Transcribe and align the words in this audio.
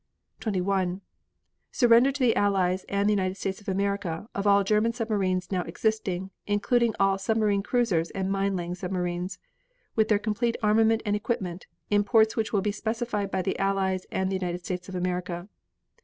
22. 0.39 0.99
Surrender 1.71 2.11
to 2.11 2.23
the 2.23 2.35
Allies 2.35 2.85
and 2.89 3.07
the 3.07 3.13
United 3.13 3.35
States 3.37 3.61
of 3.61 3.67
America 3.69 4.27
of 4.33 4.47
all 4.47 4.63
German 4.63 4.91
submarines 4.91 5.51
now 5.51 5.61
existing 5.65 6.31
(including 6.47 6.95
all 6.99 7.19
submarine 7.19 7.61
cruisers 7.61 8.09
and 8.09 8.31
mine 8.31 8.55
laying 8.55 8.73
submarines), 8.73 9.37
with 9.95 10.07
their 10.07 10.17
complete 10.17 10.57
armament 10.63 11.03
and 11.05 11.15
equipment, 11.15 11.67
in 11.91 12.03
ports 12.03 12.35
which 12.35 12.51
will 12.51 12.61
be 12.63 12.71
specified 12.71 13.29
by 13.29 13.43
the 13.43 13.59
Allies 13.59 14.07
and 14.11 14.31
the 14.31 14.35
United 14.39 14.65
States 14.65 14.89
of 14.89 14.95
America. 14.95 15.47